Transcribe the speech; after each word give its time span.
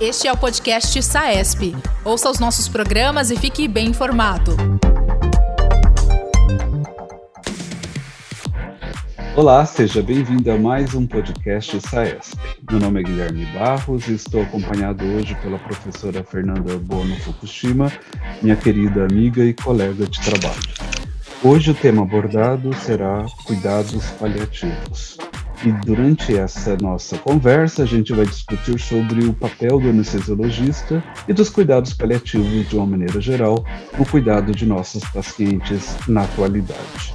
Este 0.00 0.26
é 0.26 0.32
o 0.32 0.36
podcast 0.36 1.00
SAESP. 1.02 1.76
Ouça 2.04 2.28
os 2.28 2.38
nossos 2.38 2.68
programas 2.68 3.30
e 3.30 3.36
fique 3.36 3.68
bem 3.68 3.88
informado. 3.88 4.56
Olá, 9.36 9.64
seja 9.64 10.02
bem-vindo 10.02 10.50
a 10.50 10.58
mais 10.58 10.94
um 10.94 11.06
podcast 11.06 11.80
SAESP. 11.80 12.36
Meu 12.70 12.80
nome 12.80 13.00
é 13.00 13.02
Guilherme 13.04 13.46
Barros 13.46 14.08
e 14.08 14.14
estou 14.14 14.42
acompanhado 14.42 15.04
hoje 15.04 15.34
pela 15.36 15.58
professora 15.58 16.24
Fernanda 16.24 16.76
Bono 16.78 17.14
Fukushima, 17.20 17.92
minha 18.42 18.56
querida 18.56 19.04
amiga 19.04 19.44
e 19.44 19.54
colega 19.54 20.06
de 20.06 20.20
trabalho. 20.20 20.74
Hoje 21.42 21.70
o 21.70 21.74
tema 21.74 22.02
abordado 22.02 22.72
será 22.74 23.24
cuidados 23.44 24.06
paliativos. 24.18 25.16
E 25.62 25.72
durante 25.84 26.36
essa 26.36 26.76
nossa 26.76 27.16
conversa, 27.18 27.82
a 27.82 27.86
gente 27.86 28.12
vai 28.12 28.26
discutir 28.26 28.78
sobre 28.78 29.24
o 29.24 29.32
papel 29.32 29.78
do 29.78 29.88
anestesiologista 29.88 31.02
e 31.28 31.32
dos 31.32 31.48
cuidados 31.48 31.94
paliativos 31.94 32.68
de 32.68 32.76
uma 32.76 32.86
maneira 32.86 33.20
geral 33.20 33.64
no 33.98 34.04
cuidado 34.04 34.52
de 34.52 34.66
nossos 34.66 35.02
pacientes 35.04 35.96
na 36.08 36.22
atualidade. 36.22 37.14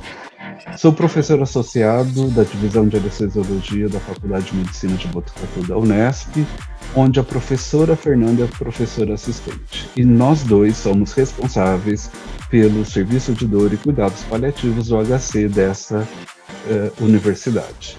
Sou 0.77 0.93
professor 0.93 1.41
associado 1.41 2.29
da 2.29 2.43
Divisão 2.43 2.87
de 2.87 2.97
Anestesiologia 2.97 3.89
da 3.89 3.99
Faculdade 3.99 4.45
de 4.45 4.55
Medicina 4.55 4.95
de 4.95 5.07
Botucatu 5.07 5.67
da 5.67 5.77
Unesp, 5.77 6.45
onde 6.95 7.19
a 7.19 7.23
professora 7.23 7.95
Fernanda 7.95 8.43
é 8.43 8.47
professora 8.47 9.13
assistente. 9.13 9.89
E 9.95 10.03
nós 10.03 10.43
dois 10.43 10.77
somos 10.77 11.13
responsáveis 11.13 12.09
pelo 12.49 12.85
Serviço 12.85 13.33
de 13.33 13.45
Dor 13.45 13.73
e 13.73 13.77
Cuidados 13.77 14.23
Paliativos 14.23 14.87
do 14.87 14.97
HC 14.97 15.47
dessa 15.49 16.07
uh, 16.65 17.03
universidade. 17.03 17.97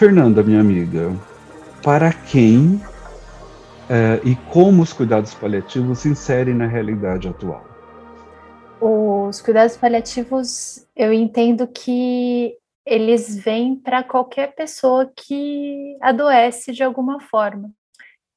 Fernanda, 0.00 0.42
minha 0.42 0.62
amiga, 0.62 1.14
para 1.82 2.10
quem 2.10 2.76
uh, 2.76 4.26
e 4.26 4.34
como 4.50 4.82
os 4.82 4.94
cuidados 4.94 5.34
paliativos 5.34 5.98
se 5.98 6.08
inserem 6.08 6.54
na 6.54 6.66
realidade 6.66 7.28
atual? 7.28 7.62
Os 8.80 9.42
cuidados 9.42 9.76
paliativos, 9.76 10.86
eu 10.96 11.12
entendo 11.12 11.66
que 11.68 12.56
eles 12.86 13.36
vêm 13.44 13.76
para 13.76 14.02
qualquer 14.02 14.54
pessoa 14.54 15.04
que 15.14 15.98
adoece 16.00 16.72
de 16.72 16.82
alguma 16.82 17.20
forma. 17.20 17.70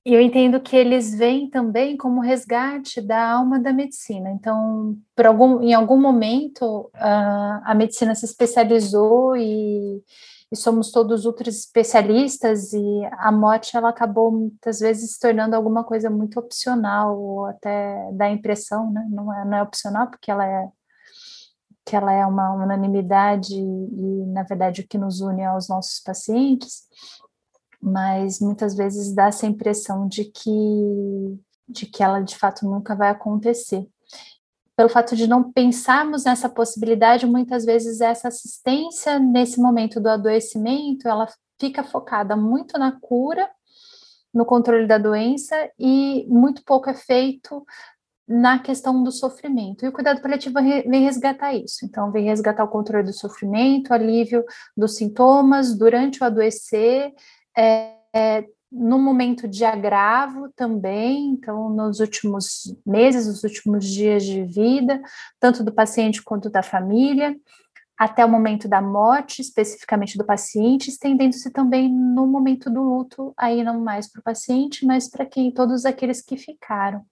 E 0.05 0.13
eu 0.13 0.19
entendo 0.19 0.59
que 0.59 0.75
eles 0.75 1.17
vêm 1.17 1.49
também 1.49 1.95
como 1.95 2.19
resgate 2.19 2.99
da 2.99 3.35
alma 3.35 3.57
da 3.57 3.71
medicina. 3.71 4.29
Então, 4.31 4.97
por 5.15 5.25
algum, 5.25 5.63
em 5.63 5.73
algum 5.73 5.97
momento, 5.97 6.91
a, 6.93 7.71
a 7.71 7.73
medicina 7.73 8.13
se 8.13 8.25
especializou 8.25 9.37
e, 9.37 10.03
e 10.53 10.55
somos 10.55 10.91
todos 10.91 11.25
ultra 11.25 11.49
especialistas 11.49 12.73
e 12.73 13.01
a 13.13 13.31
morte 13.31 13.75
ela 13.75 13.89
acabou 13.89 14.31
muitas 14.31 14.79
vezes 14.79 15.13
se 15.13 15.19
tornando 15.19 15.55
alguma 15.55 15.83
coisa 15.83 16.11
muito 16.11 16.39
opcional 16.39 17.19
ou 17.19 17.45
até 17.47 18.11
dá 18.13 18.29
impressão, 18.29 18.91
né? 18.91 19.03
Não 19.09 19.33
é, 19.33 19.45
não 19.45 19.57
é 19.57 19.63
opcional 19.63 20.07
porque 20.11 20.29
ela 20.29 20.45
é 20.45 20.69
que 21.83 21.95
ela 21.95 22.13
é 22.13 22.23
uma 22.23 22.53
unanimidade 22.53 23.55
e 23.55 24.25
na 24.27 24.43
verdade 24.43 24.81
o 24.81 24.87
que 24.87 24.95
nos 24.95 25.21
une 25.21 25.43
aos 25.43 25.67
nossos 25.67 25.99
pacientes, 25.99 26.83
mas 27.81 28.39
muitas 28.39 28.75
vezes 28.75 29.11
dá 29.11 29.25
essa 29.25 29.47
impressão 29.47 30.07
de 30.07 30.25
que 30.25 31.39
de 31.67 31.87
que 31.87 32.03
ela 32.03 32.19
de 32.19 32.37
fato 32.37 32.63
nunca 32.69 32.95
vai 32.95 33.09
acontecer 33.09 33.89
pelo 34.83 34.91
fato 34.91 35.15
de 35.15 35.27
não 35.27 35.49
pensarmos 35.49 36.25
nessa 36.25 36.49
possibilidade, 36.49 37.25
muitas 37.25 37.63
vezes 37.63 38.01
essa 38.01 38.27
assistência 38.27 39.17
nesse 39.17 39.57
momento 39.57 39.97
do 39.97 40.09
adoecimento, 40.09 41.07
ela 41.07 41.25
fica 41.57 41.85
focada 41.85 42.35
muito 42.35 42.77
na 42.77 42.91
cura, 42.99 43.49
no 44.33 44.45
controle 44.45 44.85
da 44.85 44.97
doença 44.97 45.55
e 45.79 46.25
muito 46.27 46.65
pouco 46.65 46.89
é 46.89 46.93
feito 46.93 47.65
na 48.27 48.59
questão 48.59 49.01
do 49.01 49.09
sofrimento. 49.09 49.85
E 49.85 49.87
o 49.87 49.93
cuidado 49.93 50.21
paliativo 50.21 50.55
vem 50.55 51.03
resgatar 51.05 51.53
isso. 51.53 51.85
Então, 51.85 52.11
vem 52.11 52.25
resgatar 52.25 52.65
o 52.65 52.69
controle 52.69 53.05
do 53.05 53.13
sofrimento, 53.13 53.93
alívio 53.93 54.43
dos 54.75 54.97
sintomas 54.97 55.77
durante 55.77 56.21
o 56.21 56.25
adoecer, 56.25 57.13
é, 57.57 57.93
é, 58.13 58.45
no 58.73 58.97
momento 58.97 59.47
de 59.47 59.63
agravo 59.63 60.49
também, 60.55 61.29
então 61.29 61.69
nos 61.69 61.99
últimos 61.99 62.75
meses, 62.83 63.27
nos 63.27 63.43
últimos 63.43 63.85
dias 63.85 64.25
de 64.25 64.43
vida, 64.43 64.99
tanto 65.39 65.63
do 65.63 65.71
paciente 65.71 66.23
quanto 66.23 66.49
da 66.49 66.63
família, 66.63 67.35
até 67.95 68.25
o 68.25 68.29
momento 68.29 68.67
da 68.67 68.81
morte, 68.81 69.41
especificamente 69.41 70.17
do 70.17 70.25
paciente, 70.25 70.89
estendendo-se 70.89 71.51
também 71.51 71.87
no 71.87 72.25
momento 72.25 72.67
do 72.69 72.81
luto, 72.81 73.31
aí 73.37 73.63
não 73.63 73.79
mais 73.79 74.11
para 74.11 74.19
o 74.19 74.23
paciente, 74.23 74.85
mas 74.85 75.07
para 75.07 75.25
quem 75.25 75.51
todos 75.51 75.85
aqueles 75.85 76.21
que 76.21 76.35
ficaram. 76.35 77.05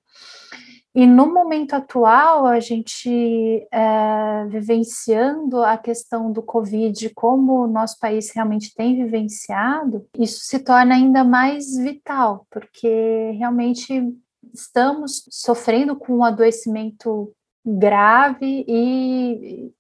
E 0.94 1.08
no 1.08 1.34
momento 1.34 1.74
atual, 1.74 2.46
a 2.46 2.60
gente 2.60 3.66
é, 3.72 4.46
vivenciando 4.48 5.64
a 5.64 5.78
questão 5.78 6.34
do 6.34 6.44
Covid, 6.44 7.12
como 7.12 7.64
o 7.64 7.68
nosso 7.68 7.98
país 7.98 8.30
realmente 8.36 8.76
tem 8.76 9.02
vivenciado, 9.02 10.06
isso 10.20 10.42
se 10.42 10.60
torna 10.60 10.96
ainda 10.96 11.24
mais 11.24 11.78
vital, 11.78 12.46
porque 12.50 13.32
realmente 13.38 14.14
estamos 14.54 15.24
sofrendo 15.30 15.96
com 15.96 16.18
um 16.18 16.24
adoecimento 16.26 17.34
grave 17.66 18.66
e 18.68 19.72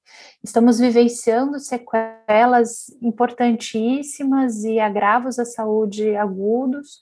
estamos 0.43 0.79
vivenciando 0.79 1.59
sequelas 1.59 2.89
importantíssimas 3.01 4.63
e 4.63 4.79
agravos 4.79 5.39
à 5.39 5.45
saúde 5.45 6.15
agudos 6.15 6.99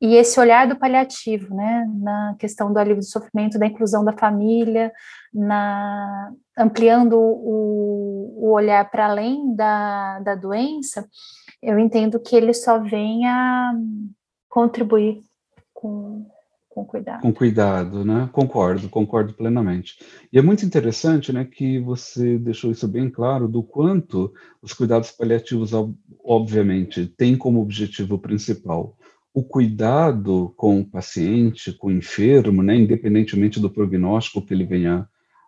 e 0.00 0.14
esse 0.14 0.38
olhar 0.38 0.68
do 0.68 0.78
paliativo, 0.78 1.54
né, 1.54 1.84
na 2.00 2.36
questão 2.38 2.72
do 2.72 2.78
alívio 2.78 3.02
do 3.02 3.04
sofrimento, 3.04 3.58
da 3.58 3.66
inclusão 3.66 4.04
da 4.04 4.12
família, 4.12 4.92
na 5.34 6.32
ampliando 6.56 7.18
o, 7.18 8.34
o 8.36 8.52
olhar 8.52 8.88
para 8.90 9.06
além 9.06 9.54
da, 9.54 10.20
da 10.20 10.34
doença, 10.34 11.06
eu 11.62 11.78
entendo 11.78 12.20
que 12.20 12.36
ele 12.36 12.54
só 12.54 12.78
vem 12.78 13.26
a 13.26 13.72
contribuir 14.48 15.20
com, 15.74 16.26
com 16.68 16.84
cuidado. 16.84 17.22
Com 17.22 17.32
cuidado, 17.32 18.04
né? 18.04 18.28
Concordo, 18.32 18.88
concordo 18.88 19.34
plenamente. 19.34 19.98
E 20.32 20.38
é 20.38 20.42
muito 20.42 20.64
interessante, 20.64 21.32
né, 21.32 21.44
que 21.44 21.80
você 21.80 22.38
deixou 22.38 22.70
isso 22.70 22.86
bem 22.86 23.10
claro 23.10 23.48
do 23.48 23.62
quanto 23.62 24.32
os 24.62 24.72
cuidados 24.72 25.10
paliativos, 25.10 25.72
obviamente, 26.24 27.06
têm 27.06 27.36
como 27.36 27.60
objetivo 27.60 28.18
principal 28.18 28.96
o 29.38 29.44
cuidado 29.44 30.52
com 30.56 30.80
o 30.80 30.84
paciente, 30.84 31.72
com 31.72 31.86
o 31.86 31.92
enfermo, 31.92 32.60
né, 32.60 32.74
independentemente 32.74 33.60
do 33.60 33.70
prognóstico 33.70 34.44
que 34.44 34.52
ele 34.52 34.64
venha 34.64 35.06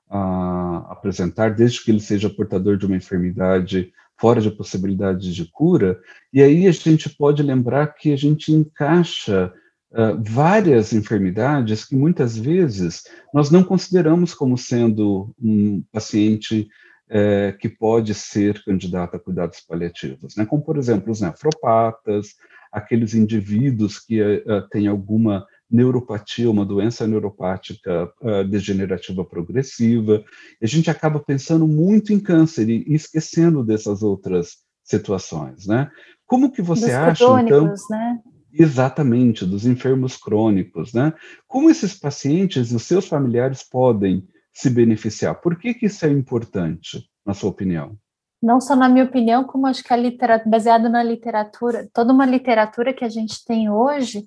a 0.09 0.93
apresentar, 0.93 1.57
desde 1.57 1.83
que 1.83 1.91
ele 1.91 1.99
seja 1.99 2.31
portador 2.31 2.77
de 2.77 2.87
uma 2.87 2.95
enfermidade 2.95 3.93
fora 4.17 4.41
de 4.41 4.49
possibilidade 4.49 5.35
de 5.35 5.45
cura, 5.51 5.99
e 6.33 6.41
aí 6.41 6.69
a 6.69 6.71
gente 6.71 7.11
pode 7.11 7.43
lembrar 7.43 7.89
que 7.89 8.13
a 8.13 8.17
gente 8.17 8.53
encaixa 8.53 9.53
uh, 9.91 10.23
várias 10.23 10.93
enfermidades 10.93 11.85
que 11.85 11.97
muitas 11.97 12.39
vezes 12.39 13.03
nós 13.35 13.51
não 13.51 13.65
consideramos 13.65 14.35
como 14.35 14.57
sendo 14.57 15.35
um 15.37 15.83
paciente 15.91 16.69
uh, 17.09 17.59
que 17.59 17.69
pode 17.69 18.15
ser 18.15 18.63
candidato 18.63 19.17
a 19.17 19.19
cuidados 19.19 19.61
paliativos, 19.61 20.37
né? 20.37 20.47
como, 20.47 20.63
por 20.63 20.77
exemplo, 20.77 21.11
os 21.11 21.21
nefropatas, 21.21 22.37
aqueles 22.73 23.15
indivíduos 23.15 23.99
que 23.99 24.23
uh, 24.23 24.69
têm 24.71 24.87
alguma 24.87 25.47
neuropatia, 25.71 26.51
uma 26.51 26.65
doença 26.65 27.07
neuropática 27.07 28.13
uh, 28.21 28.45
degenerativa 28.45 29.25
progressiva. 29.25 30.25
A 30.61 30.67
gente 30.67 30.91
acaba 30.91 31.21
pensando 31.21 31.67
muito 31.67 32.13
em 32.13 32.19
câncer 32.19 32.69
e 32.69 32.85
esquecendo 32.93 33.65
dessas 33.65 34.03
outras 34.03 34.59
situações, 34.83 35.67
né? 35.67 35.91
Como 36.27 36.51
que 36.51 36.63
você 36.63 36.87
dos 36.87 36.95
acha, 36.95 37.43
então? 37.43 37.73
Né? 37.91 38.19
Exatamente, 38.53 39.47
dos 39.47 39.65
enfermos 39.65 40.17
crônicos, 40.17 40.93
né? 40.93 41.13
Como 41.47 41.71
esses 41.71 41.95
pacientes 41.95 42.73
e 42.73 42.77
os 42.77 42.83
seus 42.83 43.07
familiares 43.07 43.63
podem 43.63 44.27
se 44.53 44.69
beneficiar? 44.69 45.41
Por 45.41 45.57
que, 45.57 45.73
que 45.73 45.87
isso 45.87 46.05
é 46.05 46.11
importante, 46.11 47.09
na 47.25 47.33
sua 47.33 47.51
opinião? 47.51 47.97
Não 48.43 48.61
só 48.61 48.75
na 48.75 48.89
minha 48.89 49.05
opinião, 49.05 49.45
como 49.45 49.67
acho 49.67 49.85
que 49.85 49.93
a 49.93 49.97
literatura, 49.97 50.51
baseado 50.51 50.89
na 50.89 51.03
literatura, 51.03 51.89
toda 51.93 52.13
uma 52.13 52.25
literatura 52.25 52.93
que 52.93 53.05
a 53.05 53.09
gente 53.09 53.45
tem 53.45 53.71
hoje, 53.71 54.27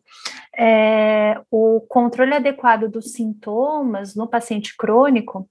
é, 0.56 1.42
o 1.50 1.82
controle 1.90 2.34
adequado 2.34 2.88
dos 2.88 3.14
sintomas 3.14 4.16
no 4.16 4.28
paciente 4.28 4.76
crônico, 4.78 5.50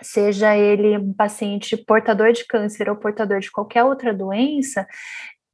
seja 0.00 0.56
ele 0.56 0.96
um 0.96 1.12
paciente 1.12 1.76
portador 1.76 2.32
de 2.32 2.46
câncer 2.46 2.88
ou 2.88 2.96
portador 2.96 3.40
de 3.40 3.50
qualquer 3.50 3.84
outra 3.84 4.14
doença, 4.14 4.86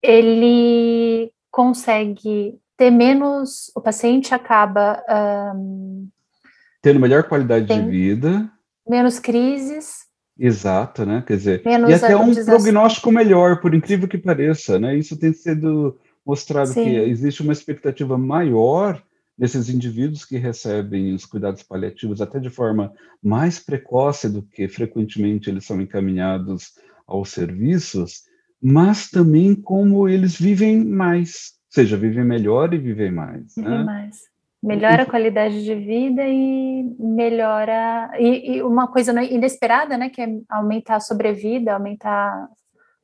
ele 0.01 1.33
consegue 1.51 2.57
ter 2.77 2.91
menos, 2.91 3.73
o 3.75 3.81
paciente 3.81 4.35
acaba 4.35 5.03
um, 5.57 6.09
tendo 6.83 7.01
melhor 7.01 7.25
qualidade 7.25 7.67
de 7.67 7.81
vida, 7.81 8.49
menos 8.89 9.19
crises, 9.19 10.06
Exato, 10.39 11.07
né? 11.07 11.23
Quer 11.27 11.37
dizer, 11.37 11.63
Menos 11.65 11.91
e 11.91 11.95
até 11.95 12.17
um 12.17 12.35
prognóstico 12.35 13.11
melhor, 13.11 13.61
por 13.61 13.75
incrível 13.75 14.07
que 14.07 14.19
pareça, 14.19 14.79
né? 14.79 14.97
Isso 14.97 15.17
tem 15.17 15.33
sido 15.33 15.99
mostrado 16.25 16.69
Sim. 16.69 16.85
que 16.85 16.97
existe 16.97 17.43
uma 17.43 17.53
expectativa 17.53 18.19
maior 18.19 19.03
nesses 19.39 19.69
indivíduos 19.69 20.25
que 20.25 20.37
recebem 20.37 21.15
os 21.15 21.25
cuidados 21.25 21.63
paliativos 21.63 22.21
até 22.21 22.39
de 22.39 22.51
forma 22.51 22.93
mais 23.23 23.59
precoce 23.59 24.29
do 24.29 24.43
que 24.43 24.67
frequentemente 24.69 25.49
eles 25.51 25.65
são 25.65 25.81
encaminhados 25.81 26.73
aos 27.07 27.31
serviços, 27.31 28.25
mas 28.61 29.09
também 29.11 29.55
como 29.55 30.09
eles 30.09 30.39
vivem 30.39 30.85
mais, 30.85 31.55
ou 31.69 31.83
seja, 31.83 31.97
vivem 31.97 32.25
melhor 32.25 32.75
e 32.75 32.79
vivem 32.79 33.13
mais. 33.13 33.55
Vivem 33.55 33.71
né? 33.71 33.85
mais. 33.85 34.36
Melhora 34.67 35.05
a 35.05 35.07
qualidade 35.07 35.65
de 35.65 35.75
vida 35.75 36.23
e 36.27 36.83
melhora. 36.99 38.11
E, 38.19 38.57
e, 38.57 38.63
uma 38.63 38.89
coisa 38.89 39.13
inesperada, 39.23 39.97
né? 39.97 40.11
Que 40.11 40.23
é 40.23 40.29
aumentar 40.49 40.97
a 40.97 41.01
sobrevida, 41.01 41.75
aumentar 41.75 42.49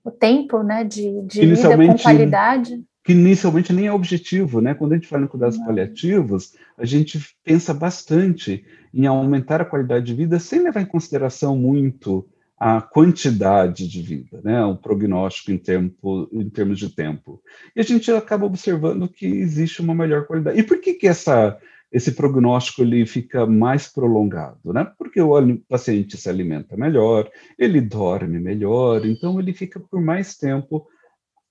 o 0.05 0.11
tempo 0.11 0.63
né, 0.63 0.83
de, 0.83 1.23
de 1.23 1.47
vida 1.47 1.77
com 1.77 1.97
qualidade 1.97 2.83
que 3.05 3.13
inicialmente 3.13 3.73
nem 3.73 3.87
é 3.87 3.93
objetivo, 3.93 4.61
né? 4.61 4.75
Quando 4.75 4.93
a 4.93 4.95
gente 4.95 5.09
fala 5.09 5.25
em 5.25 5.29
cuidados 5.29 5.59
Não. 5.59 5.67
paliativos, 5.67 6.53
a 6.79 6.85
gente 6.85 7.21
pensa 7.43 7.75
bastante 7.75 8.65
em 8.95 9.07
aumentar 9.07 9.61
a 9.61 9.65
qualidade 9.65 10.07
de 10.07 10.15
vida 10.15 10.39
sem 10.39 10.63
levar 10.63 10.81
em 10.81 10.87
consideração 10.87 11.57
muito 11.57 12.29
a 12.65 12.81
quantidade 12.81 13.89
de 13.89 14.01
vida, 14.01 14.41
né? 14.45 14.65
O 14.65 14.77
prognóstico 14.77 15.51
em, 15.51 15.59
tempo, 15.59 16.29
em 16.33 16.49
termos 16.49 16.79
de 16.79 16.95
tempo. 16.95 17.43
E 17.75 17.81
a 17.81 17.83
gente 17.83 18.09
acaba 18.13 18.47
observando 18.47 19.09
que 19.09 19.27
existe 19.27 19.81
uma 19.81 19.93
melhor 19.93 20.29
qualidade. 20.29 20.61
E 20.61 20.63
por 20.63 20.81
que 20.81 20.95
que 20.95 21.09
essa 21.09 21.59
esse 21.91 22.13
prognóstico 22.13 22.83
ele 22.83 23.05
fica 23.05 23.45
mais 23.45 23.89
prolongado, 23.89 24.73
né? 24.73 24.89
Porque 24.97 25.21
o 25.21 25.59
paciente 25.69 26.17
se 26.17 26.29
alimenta 26.29 26.77
melhor, 26.77 27.29
ele 27.59 27.81
dorme 27.81 28.39
melhor, 28.39 29.05
então 29.05 29.41
ele 29.41 29.53
fica 29.53 29.81
por 29.81 30.01
mais 30.01 30.37
tempo 30.37 30.87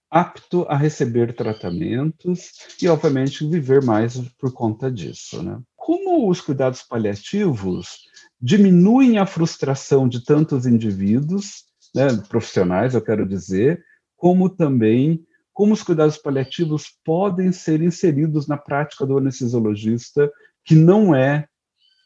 apto 0.10 0.66
a 0.70 0.78
receber 0.78 1.36
tratamentos 1.36 2.54
e, 2.82 2.88
obviamente, 2.88 3.46
viver 3.46 3.84
mais 3.84 4.18
por 4.40 4.54
conta 4.54 4.90
disso. 4.90 5.44
Né? 5.44 5.60
Como 5.76 6.30
os 6.30 6.40
cuidados 6.40 6.82
paliativos 6.82 8.10
diminuem 8.42 9.18
a 9.18 9.26
frustração 9.26 10.08
de 10.08 10.24
tantos 10.24 10.66
indivíduos, 10.66 11.66
né, 11.94 12.08
profissionais, 12.28 12.96
eu 12.96 13.02
quero 13.02 13.28
dizer, 13.28 13.84
como 14.16 14.50
também 14.50 15.24
como 15.54 15.74
os 15.74 15.84
cuidados 15.84 16.18
paliativos 16.18 16.98
podem 17.04 17.52
ser 17.52 17.82
inseridos 17.82 18.48
na 18.48 18.58
prática 18.58 19.06
do 19.06 19.18
anestesiologista 19.18 20.32
que 20.64 20.74
não 20.74 21.14
é 21.14 21.46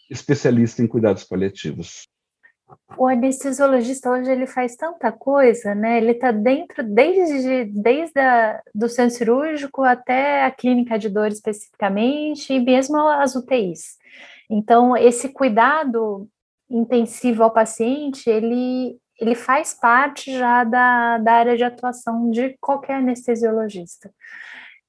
especialista 0.10 0.82
em 0.82 0.88
cuidados 0.88 1.24
paliativos 1.24 2.08
o 2.98 3.08
anestesiologista 3.08 4.10
hoje 4.10 4.32
ele 4.32 4.48
faz 4.48 4.76
tanta 4.76 5.12
coisa, 5.12 5.76
né? 5.76 5.98
Ele 5.98 6.12
está 6.12 6.32
dentro 6.32 6.84
desde, 6.84 7.66
desde 7.66 8.20
a, 8.20 8.62
do 8.74 8.88
centro 8.88 9.16
cirúrgico 9.16 9.84
até 9.84 10.44
a 10.46 10.52
clínica 10.52 10.98
de 10.98 11.10
dor 11.10 11.28
especificamente 11.28 12.54
e 12.54 12.60
mesmo 12.60 12.98
as 12.98 13.36
UTIs. 13.36 13.98
Então, 14.50 14.96
esse 14.96 15.30
cuidado 15.30 16.28
intensivo 16.70 17.44
ao 17.44 17.52
paciente, 17.52 18.30
ele, 18.30 18.98
ele 19.20 19.36
faz 19.36 19.74
parte 19.74 20.32
já 20.38 20.64
da, 20.64 21.18
da 21.20 21.34
área 21.34 21.58
de 21.58 21.64
atuação 21.64 22.30
de 22.32 22.56
qualquer 22.60 22.96
anestesiologista. 22.98 24.12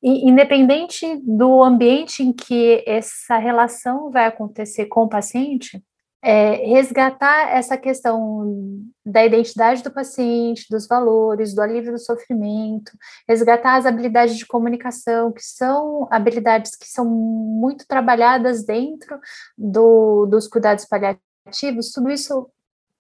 E, 0.03 0.29
independente 0.29 1.21
do 1.23 1.63
ambiente 1.63 2.23
em 2.23 2.33
que 2.33 2.83
essa 2.87 3.39
relação 3.39 4.11
vai 4.11 4.27
acontecer 4.27 4.87
com 4.87 5.03
o 5.03 5.09
paciente, 5.09 5.83
é, 6.23 6.67
resgatar 6.67 7.57
essa 7.57 7.77
questão 7.77 8.83
da 9.05 9.25
identidade 9.25 9.83
do 9.83 9.91
paciente, 9.91 10.67
dos 10.69 10.87
valores, 10.87 11.55
do 11.55 11.63
alívio 11.63 11.93
do 11.93 11.99
sofrimento, 11.99 12.91
resgatar 13.29 13.77
as 13.77 13.87
habilidades 13.87 14.37
de 14.37 14.47
comunicação, 14.47 15.33
que 15.33 15.43
são 15.43 16.09
habilidades 16.11 16.75
que 16.75 16.87
são 16.87 17.05
muito 17.05 17.87
trabalhadas 17.87 18.65
dentro 18.65 19.19
do, 19.57 20.27
dos 20.27 20.49
cuidados 20.49 20.85
paliativos, 20.85 21.93
tudo 21.93 22.11
isso 22.11 22.51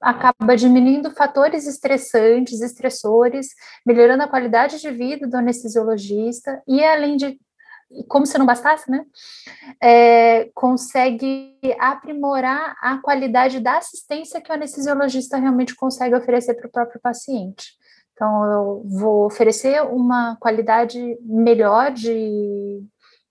acaba 0.01 0.57
diminuindo 0.57 1.11
fatores 1.11 1.67
estressantes, 1.67 2.61
estressores, 2.61 3.49
melhorando 3.85 4.23
a 4.23 4.29
qualidade 4.29 4.81
de 4.81 4.91
vida 4.91 5.27
do 5.27 5.37
anestesiologista 5.37 6.63
e, 6.69 6.85
além 6.85 7.17
de 7.17 7.41
como 8.09 8.27
se 8.27 8.37
não 8.39 8.47
bastasse, 8.47 8.91
né? 8.91 9.05
É, 9.83 10.51
consegue 10.55 11.57
aprimorar 11.79 12.77
a 12.81 12.99
qualidade 12.99 13.61
da 13.61 13.79
assistência 13.79 14.41
que 14.41 14.51
o 14.51 14.55
anestesiologista 14.55 15.37
realmente 15.37 15.75
consegue 15.75 16.15
oferecer 16.15 16.55
para 16.55 16.67
o 16.67 16.73
próprio 16.73 17.01
paciente. 17.01 17.73
Então, 18.13 18.45
eu 18.45 18.83
vou 18.87 19.27
oferecer 19.27 19.83
uma 19.83 20.37
qualidade 20.37 21.19
melhor 21.21 21.93
de, 21.93 22.83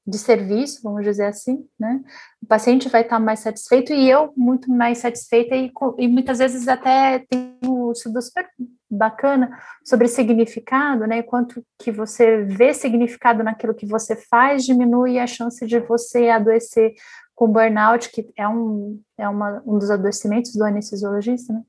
de 0.05 0.17
serviço, 0.17 0.81
vamos 0.83 1.03
dizer 1.03 1.25
assim, 1.25 1.67
né? 1.79 2.01
O 2.41 2.45
paciente 2.45 2.87
vai 2.87 3.01
estar 3.01 3.19
mais 3.19 3.39
satisfeito 3.39 3.91
e 3.91 4.07
eu 4.07 4.31
muito 4.37 4.71
mais 4.71 4.99
satisfeita 4.99 5.55
e, 5.55 5.71
e 5.97 6.07
muitas 6.07 6.37
vezes 6.37 6.67
até 6.67 7.25
tenho 7.27 7.93
sido 7.95 8.21
super 8.21 8.47
bacana 8.95 9.57
sobre 9.83 10.07
significado, 10.07 11.06
né? 11.06 11.21
Quanto 11.21 11.63
que 11.80 11.92
você 11.92 12.44
vê 12.44 12.74
significado 12.74 13.44
naquilo 13.44 13.75
que 13.75 13.86
você 13.86 14.15
faz, 14.15 14.63
diminui 14.65 15.19
a 15.19 15.27
chance 15.27 15.65
de 15.65 15.80
você 15.80 16.30
adoecer 16.30 16.94
com 17.36 17.51
burnout, 17.51 18.09
que 18.12 18.27
é 18.38 18.47
um, 18.47 19.00
é 19.18 19.27
uma, 19.27 19.62
um 19.65 19.77
dos 19.77 19.92
adoecimentos 19.92 20.53
do 20.53 20.63
anestesiologista, 20.63 21.51
né? 21.53 21.62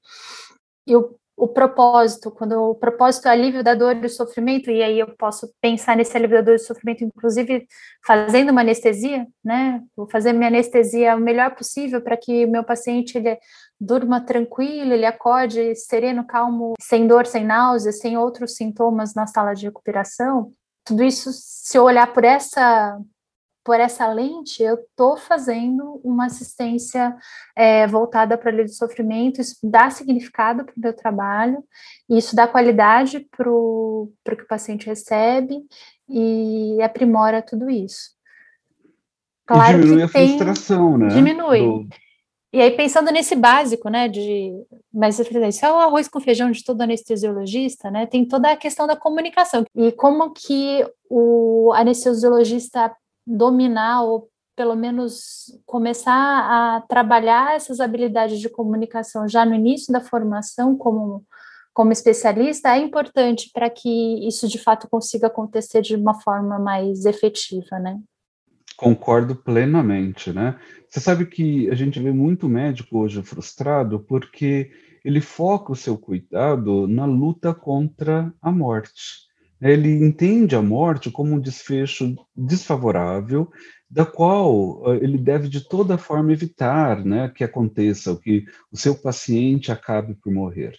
E 0.87 0.95
o 1.37 1.47
propósito, 1.47 2.31
quando 2.31 2.53
o 2.53 2.75
propósito 2.75 3.29
é 3.29 3.31
alívio 3.31 3.63
da 3.63 3.75
dor 3.75 3.95
e 3.95 4.01
do 4.01 4.09
sofrimento, 4.09 4.71
e 4.71 4.83
aí 4.83 4.99
eu 4.99 5.09
posso 5.19 5.53
pensar 5.61 5.95
nesse 5.95 6.17
alívio 6.17 6.39
da 6.39 6.43
dor 6.43 6.55
e 6.55 6.57
do 6.57 6.65
sofrimento, 6.65 7.05
inclusive 7.05 7.67
fazendo 8.05 8.51
uma 8.51 8.63
anestesia, 8.63 9.27
né? 9.45 9.83
Vou 9.95 10.09
fazer 10.09 10.33
minha 10.33 10.49
anestesia 10.49 11.15
o 11.15 11.21
melhor 11.21 11.55
possível 11.55 12.01
para 12.01 12.17
que 12.17 12.47
meu 12.47 12.65
paciente 12.65 13.19
ele 13.19 13.39
durma 13.79 14.19
tranquilo, 14.21 14.95
ele 14.95 15.05
acorde 15.05 15.75
sereno, 15.77 16.27
calmo, 16.27 16.73
sem 16.81 17.07
dor, 17.07 17.27
sem 17.27 17.45
náusea, 17.45 17.93
sem 17.93 18.17
outros 18.17 18.55
sintomas 18.55 19.15
na 19.15 19.27
sala 19.27 19.53
de 19.53 19.67
recuperação. 19.67 20.51
Tudo 20.85 21.03
isso, 21.03 21.31
se 21.33 21.77
eu 21.77 21.85
olhar 21.85 22.13
por 22.15 22.25
essa 22.25 22.99
por 23.67 23.81
essa 23.81 24.07
lente, 24.07 24.63
eu 24.63 24.77
estou 24.77 25.17
fazendo 25.17 26.01
uma 26.05 26.27
assistência 26.27 27.17
é, 27.57 27.85
voltada 27.85 28.39
para 28.39 28.55
o 28.55 28.65
do 28.65 28.71
sofrimento, 28.71 29.41
isso 29.41 29.57
dá 29.61 29.91
significado 29.91 30.65
para 30.65 30.73
o 30.73 30.81
meu 30.81 30.93
trabalho, 30.93 31.65
isso 32.09 32.37
dá 32.37 32.47
qualidade 32.47 33.27
para 33.37 33.51
o 33.51 34.13
que 34.25 34.45
o 34.45 34.47
paciente 34.47 34.87
recebe 34.87 35.67
e 36.09 36.81
aprimora 36.81 37.43
tudo 37.43 37.69
isso. 37.69 38.13
Claro 39.45 39.79
e 39.79 39.83
diminui 39.83 40.03
a 40.05 40.09
tem, 40.09 40.39
frustração, 40.39 40.97
né? 40.97 41.09
Diminui. 41.09 41.61
Do... 41.61 41.89
E 42.53 42.61
aí, 42.61 42.71
pensando 42.71 43.11
nesse 43.11 43.35
básico, 43.35 43.89
né, 43.89 44.07
de, 44.07 44.53
mas 44.95 45.19
isso 45.19 45.67
é 45.67 45.73
o 45.73 45.79
arroz 45.81 46.07
com 46.07 46.21
feijão 46.21 46.53
de 46.53 46.63
todo 46.63 46.83
anestesiologista, 46.83 47.91
né, 47.91 48.07
tem 48.07 48.25
toda 48.25 48.53
a 48.53 48.57
questão 48.57 48.87
da 48.87 48.95
comunicação, 48.95 49.65
e 49.75 49.91
como 49.91 50.33
que 50.33 50.87
o 51.11 51.73
anestesiologista 51.75 52.95
dominar 53.27 54.03
ou 54.03 54.29
pelo 54.55 54.75
menos 54.75 55.59
começar 55.67 56.13
a 56.13 56.81
trabalhar 56.83 57.55
essas 57.55 57.81
habilidades 57.81 58.41
de 58.41 58.49
comunicação 58.49 59.29
já 59.29 59.45
no 59.45 59.55
início 59.55 59.93
da 59.93 60.01
formação 60.01 60.77
como 60.77 61.25
como 61.75 61.93
especialista 61.93 62.75
é 62.75 62.79
importante 62.79 63.51
para 63.53 63.69
que 63.69 64.27
isso 64.27 64.49
de 64.49 64.59
fato 64.59 64.89
consiga 64.89 65.27
acontecer 65.27 65.83
de 65.83 65.95
uma 65.95 66.19
forma 66.23 66.59
mais 66.59 67.05
efetiva, 67.05 67.79
né? 67.79 68.01
Concordo 68.79 69.37
plenamente, 69.37 70.33
né? 70.33 70.59
Você 70.89 71.01
sabe 71.01 71.27
que 71.27 71.69
a 71.69 71.75
gente 71.75 72.01
vê 72.01 72.11
muito 72.11 72.49
médico 72.49 72.99
hoje 72.99 73.23
frustrado 73.23 74.01
porque 74.01 74.71
ele 75.05 75.21
foca 75.21 75.71
o 75.71 75.77
seu 75.77 75.99
cuidado 75.99 76.89
na 76.89 77.05
luta 77.05 77.53
contra 77.53 78.33
a 78.41 78.51
morte. 78.51 79.27
Ele 79.61 79.91
entende 80.05 80.55
a 80.55 80.63
morte 80.63 81.11
como 81.11 81.35
um 81.35 81.41
desfecho 81.41 82.15
desfavorável, 82.35 83.51
da 83.89 84.05
qual 84.05 84.83
uh, 84.83 84.95
ele 84.95 85.17
deve 85.17 85.49
de 85.49 85.67
toda 85.67 85.97
forma 85.97 86.33
evitar 86.33 87.05
né, 87.05 87.31
que 87.35 87.45
aconteça, 87.45 88.17
que 88.17 88.45
o 88.71 88.77
seu 88.77 88.95
paciente 88.95 89.71
acabe 89.71 90.15
por 90.15 90.33
morrer. 90.33 90.75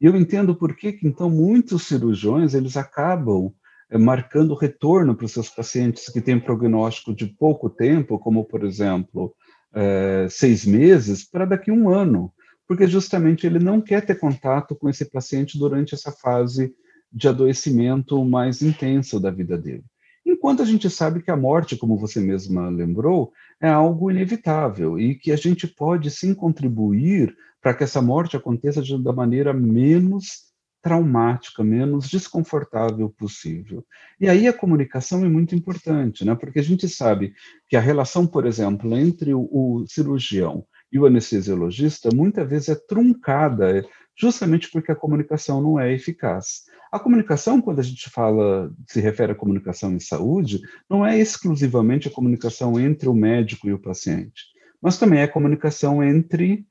E 0.00 0.06
eu 0.06 0.16
entendo 0.16 0.54
por 0.54 0.74
que, 0.74 0.98
então, 1.04 1.30
muitos 1.30 1.86
cirurgiões 1.86 2.54
eles 2.54 2.76
acabam 2.76 3.52
eh, 3.88 3.96
marcando 3.96 4.54
retorno 4.54 5.14
para 5.14 5.26
os 5.26 5.32
seus 5.32 5.48
pacientes 5.48 6.08
que 6.08 6.20
têm 6.20 6.40
prognóstico 6.40 7.14
de 7.14 7.26
pouco 7.26 7.70
tempo, 7.70 8.18
como, 8.18 8.44
por 8.44 8.64
exemplo, 8.64 9.32
eh, 9.72 10.26
seis 10.28 10.66
meses, 10.66 11.24
para 11.24 11.44
daqui 11.44 11.70
a 11.70 11.74
um 11.74 11.88
ano, 11.88 12.32
porque 12.66 12.88
justamente 12.88 13.46
ele 13.46 13.60
não 13.60 13.80
quer 13.80 14.04
ter 14.04 14.18
contato 14.18 14.74
com 14.74 14.88
esse 14.88 15.04
paciente 15.04 15.56
durante 15.56 15.94
essa 15.94 16.10
fase 16.10 16.74
de 17.12 17.28
adoecimento 17.28 18.24
mais 18.24 18.62
intenso 18.62 19.20
da 19.20 19.30
vida 19.30 19.58
dele. 19.58 19.84
Enquanto 20.24 20.62
a 20.62 20.64
gente 20.64 20.88
sabe 20.88 21.22
que 21.22 21.30
a 21.30 21.36
morte, 21.36 21.76
como 21.76 21.98
você 21.98 22.20
mesma 22.20 22.68
lembrou, 22.68 23.32
é 23.60 23.68
algo 23.68 24.10
inevitável 24.10 24.98
e 24.98 25.16
que 25.16 25.32
a 25.32 25.36
gente 25.36 25.66
pode 25.66 26.10
sim 26.10 26.32
contribuir 26.32 27.36
para 27.60 27.74
que 27.74 27.84
essa 27.84 28.00
morte 28.00 28.36
aconteça 28.36 28.82
da 28.98 29.12
maneira 29.12 29.52
menos 29.52 30.52
traumática, 30.82 31.62
menos 31.62 32.08
desconfortável 32.08 33.08
possível. 33.08 33.84
E 34.20 34.28
aí 34.28 34.48
a 34.48 34.52
comunicação 34.52 35.24
é 35.24 35.28
muito 35.28 35.54
importante, 35.54 36.24
né? 36.24 36.34
Porque 36.34 36.58
a 36.58 36.62
gente 36.62 36.88
sabe 36.88 37.34
que 37.68 37.76
a 37.76 37.80
relação, 37.80 38.26
por 38.26 38.46
exemplo, 38.46 38.96
entre 38.96 39.32
o, 39.32 39.48
o 39.50 39.84
cirurgião 39.86 40.66
e 40.90 40.98
o 40.98 41.06
anestesiologista 41.06 42.10
muitas 42.12 42.48
vezes 42.50 42.68
é 42.70 42.74
truncada, 42.74 43.86
justamente 44.16 44.68
porque 44.70 44.90
a 44.90 44.96
comunicação 44.96 45.62
não 45.62 45.78
é 45.78 45.92
eficaz. 45.92 46.64
A 46.92 47.00
comunicação, 47.00 47.58
quando 47.62 47.78
a 47.78 47.82
gente 47.82 48.10
fala, 48.10 48.70
se 48.86 49.00
refere 49.00 49.32
à 49.32 49.34
comunicação 49.34 49.94
em 49.94 49.98
saúde, 49.98 50.60
não 50.90 51.06
é 51.06 51.18
exclusivamente 51.18 52.06
a 52.06 52.10
comunicação 52.10 52.78
entre 52.78 53.08
o 53.08 53.14
médico 53.14 53.66
e 53.66 53.72
o 53.72 53.78
paciente, 53.78 54.44
mas 54.80 54.98
também 54.98 55.20
é 55.20 55.22
a 55.22 55.32
comunicação 55.32 56.04
entre 56.04 56.66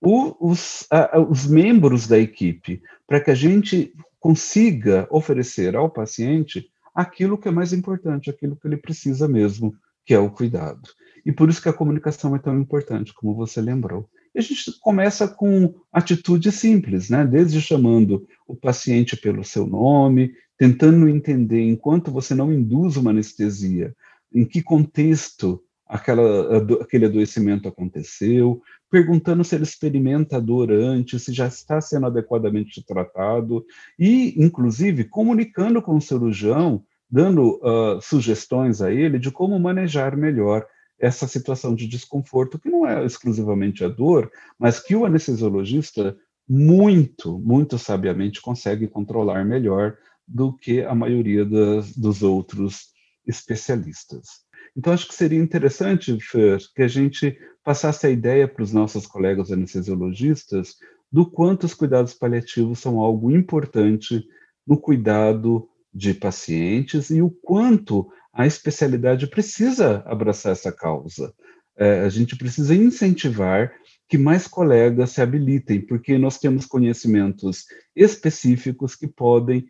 o, 0.00 0.48
os, 0.48 0.86
a, 0.92 1.18
os 1.18 1.46
membros 1.46 2.06
da 2.06 2.16
equipe, 2.16 2.80
para 3.04 3.20
que 3.20 3.32
a 3.32 3.34
gente 3.34 3.92
consiga 4.20 5.08
oferecer 5.10 5.74
ao 5.74 5.90
paciente 5.90 6.70
aquilo 6.94 7.36
que 7.36 7.48
é 7.48 7.50
mais 7.50 7.72
importante, 7.72 8.30
aquilo 8.30 8.54
que 8.54 8.68
ele 8.68 8.76
precisa 8.76 9.26
mesmo, 9.26 9.74
que 10.06 10.14
é 10.14 10.18
o 10.20 10.30
cuidado. 10.30 10.88
E 11.26 11.32
por 11.32 11.48
isso 11.48 11.60
que 11.60 11.68
a 11.68 11.72
comunicação 11.72 12.36
é 12.36 12.38
tão 12.38 12.56
importante, 12.60 13.12
como 13.12 13.34
você 13.34 13.60
lembrou. 13.60 14.08
A 14.36 14.40
gente 14.40 14.78
começa 14.80 15.28
com 15.28 15.74
atitudes 15.92 16.54
simples, 16.54 17.08
né? 17.08 17.24
Desde 17.24 17.60
chamando 17.60 18.26
o 18.46 18.56
paciente 18.56 19.16
pelo 19.16 19.44
seu 19.44 19.66
nome, 19.66 20.32
tentando 20.58 21.08
entender, 21.08 21.62
enquanto 21.62 22.10
você 22.10 22.34
não 22.34 22.52
induz 22.52 22.96
uma 22.96 23.10
anestesia, 23.10 23.94
em 24.32 24.44
que 24.44 24.62
contexto 24.62 25.62
aquela, 25.86 26.58
aquele 26.80 27.06
adoecimento 27.06 27.68
aconteceu, 27.68 28.60
perguntando 28.90 29.44
se 29.44 29.54
ele 29.54 29.64
experimenta 29.64 30.40
dor 30.40 30.72
antes, 30.72 31.22
se 31.22 31.32
já 31.32 31.46
está 31.46 31.80
sendo 31.80 32.06
adequadamente 32.06 32.84
tratado, 32.84 33.64
e, 33.98 34.34
inclusive, 34.36 35.04
comunicando 35.04 35.80
com 35.82 35.96
o 35.96 36.00
cirurgião, 36.00 36.82
dando 37.10 37.60
uh, 37.62 38.00
sugestões 38.00 38.80
a 38.82 38.92
ele 38.92 39.18
de 39.18 39.30
como 39.30 39.58
manejar 39.58 40.16
melhor 40.16 40.66
essa 40.98 41.26
situação 41.26 41.74
de 41.74 41.86
desconforto, 41.86 42.58
que 42.58 42.70
não 42.70 42.86
é 42.86 43.04
exclusivamente 43.04 43.84
a 43.84 43.88
dor, 43.88 44.30
mas 44.58 44.80
que 44.80 44.94
o 44.94 45.04
anestesiologista 45.04 46.16
muito, 46.48 47.38
muito 47.38 47.78
sabiamente 47.78 48.40
consegue 48.40 48.86
controlar 48.86 49.44
melhor 49.44 49.96
do 50.26 50.52
que 50.52 50.82
a 50.82 50.94
maioria 50.94 51.44
das, 51.44 51.96
dos 51.96 52.22
outros 52.22 52.88
especialistas. 53.26 54.44
Então, 54.76 54.92
acho 54.92 55.06
que 55.08 55.14
seria 55.14 55.38
interessante, 55.38 56.18
Fer, 56.20 56.58
que 56.74 56.82
a 56.82 56.88
gente 56.88 57.38
passasse 57.62 58.06
a 58.06 58.10
ideia 58.10 58.48
para 58.48 58.62
os 58.62 58.72
nossos 58.72 59.06
colegas 59.06 59.50
anestesiologistas 59.50 60.76
do 61.10 61.30
quanto 61.30 61.64
os 61.64 61.74
cuidados 61.74 62.12
paliativos 62.12 62.80
são 62.80 62.98
algo 62.98 63.30
importante 63.30 64.26
no 64.66 64.76
cuidado 64.76 65.68
de 65.92 66.12
pacientes 66.12 67.10
e 67.10 67.22
o 67.22 67.30
quanto 67.30 68.10
a 68.34 68.46
especialidade 68.46 69.28
precisa 69.28 70.02
abraçar 70.04 70.52
essa 70.52 70.72
causa. 70.72 71.32
É, 71.76 72.00
a 72.00 72.08
gente 72.08 72.36
precisa 72.36 72.74
incentivar 72.74 73.72
que 74.08 74.18
mais 74.18 74.46
colegas 74.46 75.10
se 75.10 75.22
habilitem, 75.22 75.80
porque 75.80 76.18
nós 76.18 76.38
temos 76.38 76.66
conhecimentos 76.66 77.64
específicos 77.96 78.94
que 78.94 79.06
podem 79.06 79.66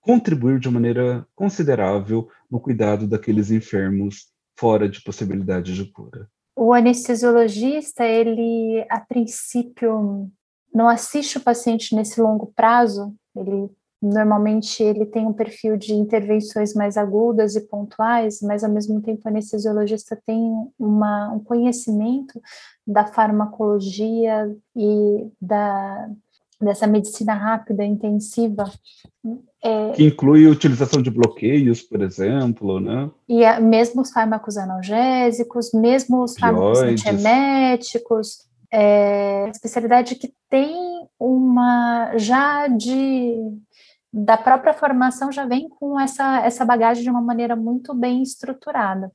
contribuir 0.00 0.58
de 0.58 0.68
maneira 0.68 1.26
considerável 1.34 2.28
no 2.50 2.60
cuidado 2.60 3.06
daqueles 3.06 3.50
enfermos 3.50 4.26
fora 4.58 4.88
de 4.88 5.02
possibilidade 5.02 5.74
de 5.74 5.84
cura. 5.90 6.28
O 6.56 6.74
anestesiologista, 6.74 8.04
ele 8.04 8.84
a 8.90 9.00
princípio 9.00 10.30
não 10.74 10.88
assiste 10.88 11.38
o 11.38 11.40
paciente 11.40 11.94
nesse 11.94 12.20
longo 12.20 12.52
prazo, 12.54 13.14
ele 13.34 13.70
normalmente 14.02 14.82
ele 14.82 15.06
tem 15.06 15.24
um 15.24 15.32
perfil 15.32 15.76
de 15.76 15.94
intervenções 15.94 16.74
mais 16.74 16.96
agudas 16.96 17.54
e 17.54 17.60
pontuais, 17.60 18.40
mas 18.42 18.64
ao 18.64 18.70
mesmo 18.70 19.00
tempo 19.00 19.22
o 19.24 19.28
anestesiologista 19.28 20.20
tem 20.26 20.40
uma, 20.76 21.32
um 21.32 21.38
conhecimento 21.38 22.40
da 22.84 23.06
farmacologia 23.06 24.52
e 24.74 25.28
da, 25.40 26.08
dessa 26.60 26.86
medicina 26.88 27.34
rápida, 27.34 27.84
intensiva. 27.84 28.68
É, 29.62 29.92
que 29.92 30.04
inclui 30.04 30.46
a 30.46 30.50
utilização 30.50 31.00
de 31.00 31.10
bloqueios, 31.10 31.80
por 31.80 32.02
exemplo, 32.02 32.80
né? 32.80 33.08
E 33.28 33.44
a, 33.44 33.60
mesmo 33.60 34.02
os 34.02 34.10
fármacos 34.10 34.56
analgésicos, 34.56 35.70
mesmo 35.72 36.24
os 36.24 36.36
fármacos 36.36 36.82
antieméticos, 36.82 38.48
é, 38.72 39.48
especialidade 39.50 40.16
que 40.16 40.32
tem 40.50 40.74
uma 41.20 42.16
já 42.16 42.66
de 42.66 43.36
da 44.12 44.36
própria 44.36 44.74
formação 44.74 45.32
já 45.32 45.46
vem 45.46 45.68
com 45.68 45.98
essa, 45.98 46.44
essa 46.44 46.64
bagagem 46.64 47.02
de 47.02 47.10
uma 47.10 47.22
maneira 47.22 47.56
muito 47.56 47.94
bem 47.94 48.22
estruturada. 48.22 49.10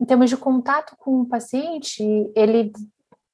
Em 0.00 0.04
termos 0.04 0.30
de 0.30 0.36
contato 0.36 0.94
com 0.98 1.22
o 1.22 1.26
paciente, 1.26 2.02
ele, 2.34 2.72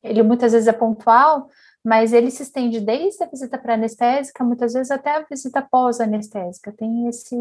ele 0.02 0.22
muitas 0.22 0.52
vezes 0.52 0.66
é 0.66 0.72
pontual, 0.72 1.48
mas 1.84 2.12
ele 2.12 2.30
se 2.30 2.42
estende 2.42 2.80
desde 2.80 3.22
a 3.22 3.28
visita 3.28 3.58
pré-anestésica, 3.58 4.42
muitas 4.42 4.72
vezes 4.72 4.90
até 4.90 5.16
a 5.16 5.26
visita 5.30 5.62
pós-anestésica. 5.62 6.72
Tem 6.72 7.06
esse, 7.06 7.36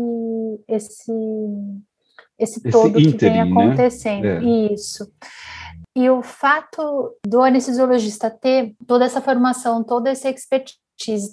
esse, 0.68 1.12
esse, 2.38 2.60
esse 2.60 2.70
todo 2.70 2.94
que 2.94 3.18
vem 3.18 3.44
né? 3.44 3.52
acontecendo. 3.52 4.24
Né? 4.24 4.46
É. 4.46 4.74
Isso. 4.74 5.12
E 5.96 6.10
o 6.10 6.22
fato 6.22 7.16
do 7.26 7.42
anestesiologista 7.42 8.30
ter 8.30 8.76
toda 8.86 9.06
essa 9.06 9.22
formação, 9.22 9.84
toda 9.84 10.10
essa 10.10 10.30
expertise, 10.30 10.78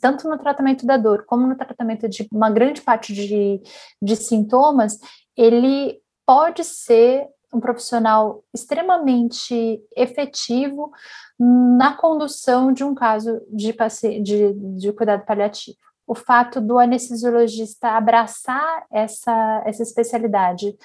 tanto 0.00 0.28
no 0.28 0.38
tratamento 0.38 0.86
da 0.86 0.96
dor 0.96 1.24
como 1.26 1.46
no 1.46 1.56
tratamento 1.56 2.08
de 2.08 2.26
uma 2.32 2.50
grande 2.50 2.80
parte 2.80 3.12
de, 3.12 3.60
de 4.00 4.16
sintomas, 4.16 4.98
ele 5.36 6.00
pode 6.26 6.64
ser 6.64 7.28
um 7.52 7.60
profissional 7.60 8.42
extremamente 8.54 9.82
efetivo 9.94 10.90
na 11.38 11.94
condução 11.94 12.72
de 12.72 12.82
um 12.82 12.94
caso 12.94 13.42
de, 13.48 13.74
de, 14.22 14.52
de 14.54 14.92
cuidado 14.92 15.24
paliativo. 15.24 15.76
O 16.06 16.14
fato 16.14 16.60
do 16.60 16.78
anestesiologista 16.78 17.90
abraçar 17.90 18.86
essa, 18.90 19.62
essa 19.66 19.82
especialidade 19.82 20.76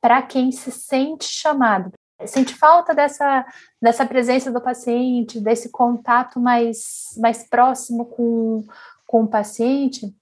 para 0.00 0.22
quem 0.22 0.50
se 0.52 0.70
sente 0.70 1.24
chamado, 1.24 1.92
sente 2.24 2.54
falta 2.54 2.94
dessa, 2.94 3.44
dessa 3.80 4.06
presença 4.06 4.50
do 4.50 4.60
paciente, 4.60 5.40
desse 5.40 5.70
contato 5.70 6.40
mais, 6.40 7.14
mais 7.18 7.48
próximo 7.48 8.06
com, 8.06 8.64
com 9.06 9.24
o 9.24 9.28
paciente, 9.28 10.14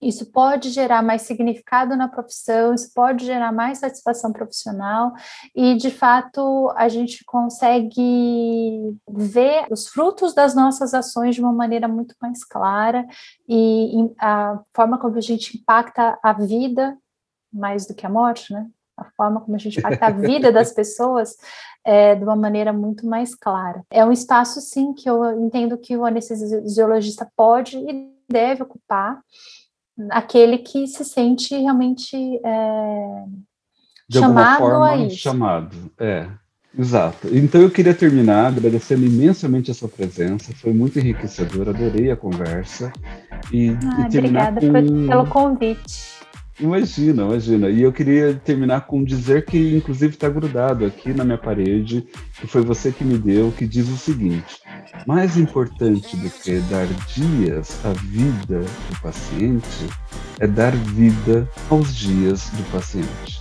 isso 0.00 0.30
pode 0.30 0.70
gerar 0.70 1.02
mais 1.02 1.22
significado 1.22 1.96
na 1.96 2.06
profissão, 2.06 2.72
isso 2.72 2.92
pode 2.94 3.26
gerar 3.26 3.52
mais 3.52 3.78
satisfação 3.78 4.32
profissional 4.32 5.12
e, 5.54 5.74
de 5.74 5.90
fato, 5.90 6.72
a 6.76 6.88
gente 6.88 7.24
consegue 7.24 8.96
ver 9.08 9.66
os 9.70 9.88
frutos 9.88 10.34
das 10.34 10.54
nossas 10.54 10.94
ações 10.94 11.34
de 11.34 11.40
uma 11.40 11.52
maneira 11.52 11.88
muito 11.88 12.14
mais 12.22 12.44
clara 12.44 13.04
e 13.48 13.90
a 14.20 14.60
forma 14.72 14.98
como 14.98 15.16
a 15.16 15.20
gente 15.20 15.58
impacta 15.58 16.16
a 16.22 16.32
vida 16.32 16.96
mais 17.52 17.86
do 17.86 17.94
que 17.94 18.06
a 18.06 18.10
morte, 18.10 18.52
né? 18.52 18.68
A 18.98 19.04
forma 19.16 19.40
como 19.40 19.56
a 19.56 19.58
gente 19.58 19.78
impacta 19.78 20.06
a 20.06 20.10
vida 20.10 20.50
das 20.52 20.72
pessoas 20.72 21.36
é, 21.84 22.14
de 22.14 22.24
uma 22.24 22.36
maneira 22.36 22.72
muito 22.72 23.06
mais 23.06 23.34
clara. 23.34 23.82
É 23.90 24.04
um 24.04 24.12
espaço, 24.12 24.60
sim, 24.60 24.92
que 24.92 25.08
eu 25.08 25.40
entendo 25.40 25.78
que 25.78 25.96
o 25.96 26.04
anestesiologista 26.04 27.30
pode 27.36 27.78
e 27.78 28.12
deve 28.28 28.62
ocupar, 28.62 29.20
aquele 30.10 30.58
que 30.58 30.86
se 30.86 31.04
sente 31.04 31.56
realmente 31.56 32.16
é, 32.44 33.24
de 34.08 34.18
chamado 34.18 34.58
forma, 34.58 34.90
a 34.90 34.96
isso. 34.96 35.16
Chamado, 35.16 35.76
é. 35.98 36.28
Exato. 36.78 37.28
Então 37.34 37.60
eu 37.60 37.70
queria 37.70 37.94
terminar 37.94 38.46
agradecendo 38.46 39.04
imensamente 39.04 39.70
a 39.70 39.74
sua 39.74 39.88
presença, 39.88 40.52
foi 40.54 40.72
muito 40.72 40.98
enriquecedor, 40.98 41.70
adorei 41.70 42.10
a 42.10 42.16
conversa. 42.16 42.92
E, 43.52 43.70
ah, 43.70 44.02
e 44.02 44.18
obrigada 44.18 44.60
com... 44.60 45.06
pelo 45.08 45.26
convite. 45.26 46.18
Imagina, 46.60 47.22
imagina. 47.22 47.68
E 47.68 47.82
eu 47.82 47.92
queria 47.92 48.34
terminar 48.34 48.86
com 48.86 49.04
dizer 49.04 49.44
que, 49.44 49.76
inclusive, 49.76 50.14
está 50.14 50.28
grudado 50.28 50.84
aqui 50.84 51.14
na 51.14 51.24
minha 51.24 51.38
parede, 51.38 52.06
que 52.40 52.46
foi 52.48 52.62
você 52.62 52.90
que 52.90 53.04
me 53.04 53.16
deu, 53.16 53.52
que 53.56 53.64
diz 53.66 53.88
o 53.88 53.96
seguinte: 53.96 54.60
mais 55.06 55.36
importante 55.36 56.16
do 56.16 56.28
que 56.28 56.58
dar 56.70 56.86
dias 57.14 57.78
à 57.84 57.92
vida 57.92 58.60
do 58.60 59.00
paciente 59.00 59.86
é 60.40 60.46
dar 60.46 60.74
vida 60.74 61.48
aos 61.70 61.94
dias 61.94 62.50
do 62.50 62.72
paciente. 62.72 63.40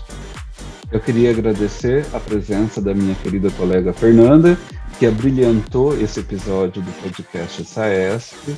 Eu 0.92 1.00
queria 1.00 1.32
agradecer 1.32 2.06
a 2.14 2.20
presença 2.20 2.80
da 2.82 2.94
minha 2.94 3.16
querida 3.16 3.50
colega 3.52 3.92
Fernanda, 3.94 4.58
que 5.00 5.06
abrilhantou 5.06 6.00
esse 6.00 6.20
episódio 6.20 6.82
do 6.82 6.92
podcast 7.02 7.66
SAESP, 7.66 8.56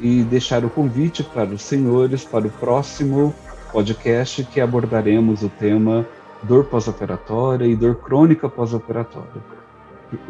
e 0.00 0.22
deixar 0.22 0.64
o 0.64 0.70
convite 0.70 1.22
para 1.22 1.50
os 1.50 1.62
senhores 1.62 2.24
para 2.24 2.46
o 2.46 2.50
próximo 2.50 3.34
podcast 3.76 4.42
que 4.44 4.58
abordaremos 4.58 5.42
o 5.42 5.50
tema 5.50 6.08
dor 6.42 6.64
pós-operatória 6.64 7.66
e 7.66 7.76
dor 7.76 7.96
crônica 7.96 8.48
pós-operatória. 8.48 9.42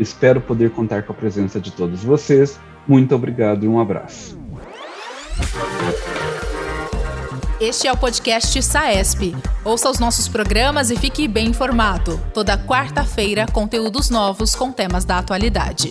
Espero 0.01 0.41
poder 0.41 0.73
contar 0.73 1.05
com 1.05 1.13
a 1.13 1.15
presença 1.15 1.61
de 1.61 1.71
todos 1.71 2.03
vocês. 2.03 2.59
Muito 2.89 3.15
obrigado 3.15 3.65
e 3.65 3.69
um 3.69 3.79
abraço. 3.79 4.37
Este 7.61 7.87
é 7.87 7.93
o 7.93 7.97
podcast 7.97 8.61
SAESP. 8.61 9.37
Ouça 9.65 9.89
os 9.91 10.01
nossos 10.01 10.27
programas 10.27 10.91
e 10.91 10.97
fique 10.97 11.29
bem 11.29 11.47
informado. 11.47 12.21
Toda 12.35 12.59
quarta-feira, 12.59 13.47
conteúdos 13.53 14.11
novos 14.11 14.57
com 14.57 14.73
temas 14.73 15.05
da 15.05 15.19
atualidade. 15.19 15.91